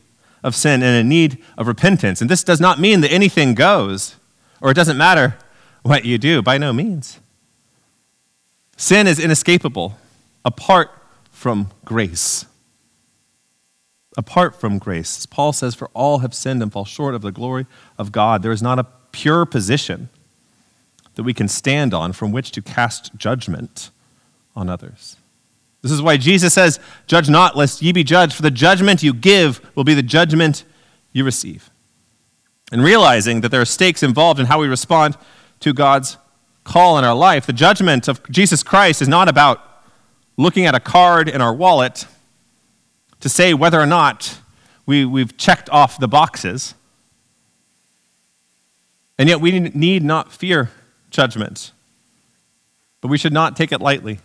of 0.42 0.54
sin 0.54 0.82
and 0.82 0.96
in 0.96 1.08
need 1.08 1.38
of 1.56 1.66
repentance. 1.66 2.20
And 2.20 2.28
this 2.28 2.44
does 2.44 2.60
not 2.60 2.80
mean 2.80 3.00
that 3.00 3.12
anything 3.12 3.54
goes 3.54 4.16
or 4.60 4.70
it 4.70 4.74
doesn't 4.74 4.96
matter 4.96 5.36
what 5.82 6.04
you 6.04 6.16
do, 6.18 6.42
by 6.42 6.56
no 6.58 6.72
means. 6.72 7.18
Sin 8.76 9.06
is 9.06 9.18
inescapable 9.18 9.98
apart 10.44 10.90
from 11.30 11.70
grace. 11.84 12.46
Apart 14.16 14.60
from 14.60 14.78
grace. 14.78 15.18
As 15.18 15.26
Paul 15.26 15.52
says, 15.52 15.74
For 15.74 15.88
all 15.94 16.18
have 16.18 16.34
sinned 16.34 16.62
and 16.62 16.72
fall 16.72 16.84
short 16.84 17.14
of 17.14 17.22
the 17.22 17.32
glory 17.32 17.66
of 17.98 18.12
God. 18.12 18.42
There 18.42 18.52
is 18.52 18.62
not 18.62 18.78
a 18.78 18.86
pure 19.10 19.44
position 19.44 20.08
that 21.14 21.22
we 21.22 21.34
can 21.34 21.48
stand 21.48 21.92
on 21.92 22.12
from 22.12 22.32
which 22.32 22.50
to 22.52 22.62
cast 22.62 23.14
judgment 23.16 23.90
on 24.56 24.68
others. 24.68 25.16
This 25.82 25.92
is 25.92 26.00
why 26.00 26.16
Jesus 26.16 26.54
says, 26.54 26.78
Judge 27.06 27.28
not, 27.28 27.56
lest 27.56 27.82
ye 27.82 27.92
be 27.92 28.04
judged, 28.04 28.34
for 28.34 28.42
the 28.42 28.50
judgment 28.50 29.02
you 29.02 29.12
give 29.12 29.60
will 29.74 29.84
be 29.84 29.94
the 29.94 30.02
judgment 30.02 30.64
you 31.12 31.24
receive. 31.24 31.70
And 32.70 32.82
realizing 32.82 33.40
that 33.40 33.50
there 33.50 33.60
are 33.60 33.66
stakes 33.66 34.02
involved 34.02 34.40
in 34.40 34.46
how 34.46 34.60
we 34.60 34.68
respond 34.68 35.16
to 35.60 35.72
God's 35.72 36.16
call 36.64 36.98
in 36.98 37.04
our 37.04 37.14
life, 37.14 37.46
the 37.46 37.52
judgment 37.52 38.08
of 38.08 38.22
Jesus 38.30 38.62
Christ 38.62 39.02
is 39.02 39.08
not 39.08 39.28
about 39.28 39.60
looking 40.36 40.64
at 40.64 40.74
a 40.74 40.80
card 40.80 41.28
in 41.28 41.40
our 41.40 41.52
wallet 41.52 42.06
to 43.20 43.28
say 43.28 43.52
whether 43.54 43.80
or 43.80 43.86
not 43.86 44.38
we, 44.86 45.04
we've 45.04 45.36
checked 45.36 45.68
off 45.70 45.98
the 45.98 46.08
boxes. 46.08 46.74
And 49.18 49.28
yet 49.28 49.40
we 49.40 49.58
need 49.58 50.02
not 50.02 50.32
fear 50.32 50.70
judgment, 51.12 51.72
but 53.00 53.08
we 53.08 53.18
should 53.18 53.32
not 53.32 53.56
take 53.56 53.70
it 53.70 53.80
lightly. 53.80 54.18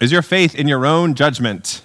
Is 0.00 0.12
your 0.12 0.22
faith 0.22 0.54
in 0.54 0.68
your 0.68 0.86
own 0.86 1.14
judgment 1.14 1.82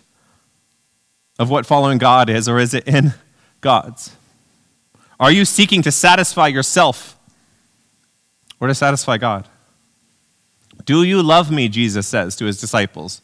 of 1.39 1.49
what 1.49 1.65
following 1.65 1.97
God 1.97 2.29
is, 2.29 2.47
or 2.47 2.59
is 2.59 2.73
it 2.73 2.87
in 2.87 3.13
God's? 3.61 4.15
Are 5.19 5.31
you 5.31 5.45
seeking 5.45 5.81
to 5.81 5.91
satisfy 5.91 6.47
yourself 6.47 7.17
or 8.59 8.67
to 8.67 8.75
satisfy 8.75 9.17
God? 9.17 9.47
Do 10.85 11.03
you 11.03 11.23
love 11.23 11.49
me, 11.49 11.69
Jesus 11.69 12.07
says 12.07 12.35
to 12.35 12.45
his 12.45 12.59
disciples 12.59 13.21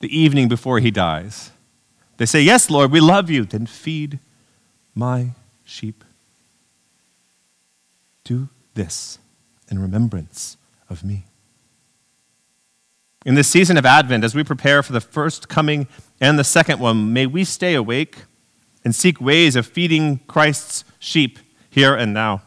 the 0.00 0.16
evening 0.16 0.48
before 0.48 0.78
he 0.78 0.90
dies? 0.90 1.50
They 2.18 2.26
say, 2.26 2.42
Yes, 2.42 2.70
Lord, 2.70 2.92
we 2.92 3.00
love 3.00 3.30
you. 3.30 3.44
Then 3.44 3.66
feed 3.66 4.18
my 4.94 5.30
sheep. 5.64 6.04
Do 8.26 8.48
this 8.74 9.20
in 9.70 9.78
remembrance 9.78 10.56
of 10.90 11.04
me. 11.04 11.26
In 13.24 13.36
this 13.36 13.46
season 13.46 13.76
of 13.76 13.86
Advent, 13.86 14.24
as 14.24 14.34
we 14.34 14.42
prepare 14.42 14.82
for 14.82 14.92
the 14.92 15.00
first 15.00 15.48
coming 15.48 15.86
and 16.20 16.36
the 16.36 16.42
second 16.42 16.80
one, 16.80 17.12
may 17.12 17.26
we 17.26 17.44
stay 17.44 17.74
awake 17.74 18.24
and 18.84 18.92
seek 18.92 19.20
ways 19.20 19.54
of 19.54 19.64
feeding 19.64 20.18
Christ's 20.26 20.82
sheep 20.98 21.38
here 21.70 21.94
and 21.94 22.12
now. 22.12 22.42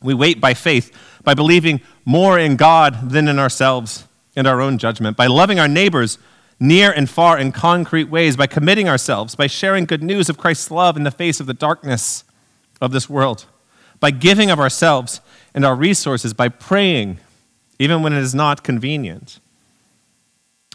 We 0.00 0.14
wait 0.14 0.40
by 0.40 0.54
faith, 0.54 0.96
by 1.24 1.34
believing 1.34 1.80
more 2.04 2.38
in 2.38 2.54
God 2.54 3.10
than 3.10 3.26
in 3.26 3.40
ourselves 3.40 4.06
and 4.36 4.46
our 4.46 4.60
own 4.60 4.78
judgment, 4.78 5.16
by 5.16 5.26
loving 5.26 5.58
our 5.58 5.66
neighbors 5.66 6.18
near 6.60 6.92
and 6.92 7.10
far 7.10 7.36
in 7.36 7.50
concrete 7.50 8.08
ways, 8.08 8.36
by 8.36 8.46
committing 8.46 8.88
ourselves, 8.88 9.34
by 9.34 9.48
sharing 9.48 9.86
good 9.86 10.04
news 10.04 10.28
of 10.28 10.38
Christ's 10.38 10.70
love 10.70 10.96
in 10.96 11.02
the 11.02 11.10
face 11.10 11.40
of 11.40 11.46
the 11.46 11.52
darkness 11.52 12.22
of 12.80 12.92
this 12.92 13.10
world, 13.10 13.46
by 14.04 14.10
giving 14.10 14.50
of 14.50 14.60
ourselves 14.60 15.20
and 15.54 15.64
our 15.64 15.74
resources, 15.74 16.34
by 16.34 16.48
praying, 16.48 17.18
even 17.78 18.02
when 18.02 18.12
it 18.12 18.18
is 18.18 18.34
not 18.34 18.62
convenient 18.62 19.38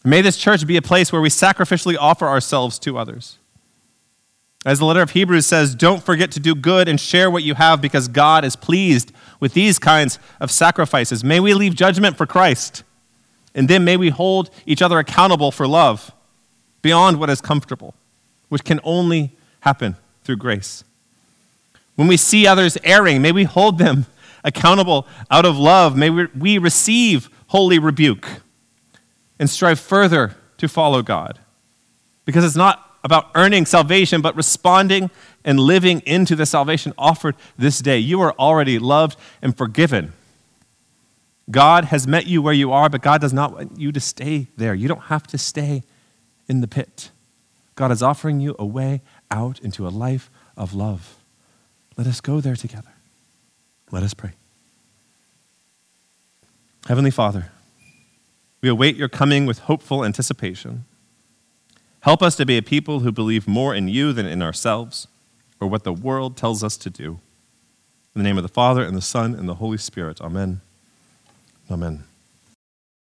May 0.04 0.22
this 0.22 0.38
church 0.38 0.66
be 0.66 0.78
a 0.78 0.82
place 0.82 1.12
where 1.12 1.22
we 1.22 1.30
sacrificially 1.30 1.98
offer 2.00 2.28
ourselves 2.28 2.80
to 2.80 2.98
others. 2.98 3.38
As 4.66 4.80
the 4.80 4.86
letter 4.86 5.02
of 5.02 5.12
Hebrews 5.12 5.46
says, 5.46 5.76
don't 5.76 6.04
forget 6.04 6.32
to 6.32 6.40
do 6.40 6.54
good 6.54 6.88
and 6.88 7.00
share 7.00 7.30
what 7.32 7.44
you 7.44 7.56
have 7.56 7.82
because 7.82 8.08
God 8.08 8.44
is 8.44 8.56
pleased 8.56 9.12
with 9.40 9.54
these 9.54 9.80
kinds 9.80 10.20
of 10.40 10.52
sacrifices. 10.52 11.24
May 11.24 11.40
we 11.40 11.54
leave 11.54 11.76
judgment 11.76 12.18
for 12.18 12.26
Christ, 12.26 12.84
and 13.56 13.70
then 13.70 13.86
may 13.86 13.98
we 13.98 14.10
hold 14.10 14.50
each 14.66 14.82
other 14.82 15.00
accountable 15.00 15.52
for 15.52 15.68
love 15.68 16.12
beyond 16.82 17.20
what 17.20 17.30
is 17.30 17.42
comfortable, 17.42 17.94
which 18.50 18.64
can 18.64 18.80
only 18.84 19.36
happen 19.62 19.96
through 20.24 20.38
grace. 20.38 20.84
When 22.00 22.08
we 22.08 22.16
see 22.16 22.48
others 22.48 22.78
erring, 22.86 23.22
may 23.22 23.34
we 23.34 23.44
hold 23.44 23.78
them 23.78 24.06
accountable 24.46 25.06
out 25.30 25.44
of 25.44 25.58
love. 25.58 25.98
May 25.98 26.10
we 26.10 26.58
receive 26.58 27.30
holy 27.48 27.78
rebuke 27.78 28.26
and 29.38 29.50
strive 29.50 29.82
further 29.82 30.38
to 30.60 30.70
follow 30.70 31.02
God. 31.02 31.40
Because 32.24 32.46
it's 32.46 32.56
not 32.56 32.98
about 33.04 33.30
earning 33.36 33.66
salvation, 33.66 34.22
but 34.22 34.34
responding 34.38 35.12
and 35.44 35.60
living 35.60 36.00
into 36.06 36.38
the 36.38 36.46
salvation 36.46 36.94
offered 36.98 37.36
this 37.58 37.80
day. 37.80 37.98
You 37.98 38.22
are 38.22 38.32
already 38.40 38.80
loved 38.80 39.20
and 39.42 39.58
forgiven. 39.58 40.14
God 41.52 41.84
has 41.84 42.08
met 42.08 42.28
you 42.28 42.42
where 42.42 42.54
you 42.54 42.72
are, 42.72 42.88
but 42.88 43.02
God 43.02 43.20
does 43.20 43.34
not 43.34 43.52
want 43.52 43.78
you 43.78 43.92
to 43.92 44.00
stay 44.00 44.48
there. 44.56 44.74
You 44.74 44.88
don't 44.88 45.02
have 45.02 45.28
to 45.28 45.38
stay 45.38 45.84
in 46.48 46.62
the 46.62 46.68
pit. 46.70 47.12
God 47.76 47.92
is 47.92 48.02
offering 48.02 48.40
you 48.40 48.56
a 48.58 48.66
way 48.66 49.02
out 49.30 49.60
into 49.60 49.86
a 49.86 49.90
life 49.90 50.32
of 50.56 50.74
love. 50.74 51.18
Let 52.00 52.08
us 52.08 52.22
go 52.22 52.40
there 52.40 52.56
together. 52.56 52.94
Let 53.92 54.04
us 54.04 54.14
pray. 54.14 54.32
Heavenly 56.88 57.12
Father, 57.12 57.52
we 58.62 58.70
await 58.70 58.96
your 58.96 59.10
coming 59.10 59.46
with 59.46 59.60
hopeful 59.60 60.06
anticipation. 60.06 60.86
Help 62.00 62.24
us 62.24 62.38
to 62.38 62.46
be 62.46 62.58
a 62.58 62.62
people 62.62 63.02
who 63.02 63.12
believe 63.12 63.50
more 63.50 63.76
in 63.76 63.90
you 63.90 64.14
than 64.14 64.26
in 64.26 64.42
ourselves 64.42 65.10
or 65.60 65.68
what 65.68 65.84
the 65.84 65.92
world 65.92 66.38
tells 66.38 66.64
us 66.64 66.78
to 66.78 66.90
do. 66.90 67.20
In 68.16 68.24
the 68.24 68.24
name 68.24 68.38
of 68.38 68.44
the 68.44 68.48
Father, 68.48 68.82
and 68.82 68.96
the 68.96 69.02
Son, 69.02 69.36
and 69.36 69.50
the 69.50 69.56
Holy 69.56 69.78
Spirit. 69.78 70.22
Amen. 70.22 70.62
Amen. 71.70 72.06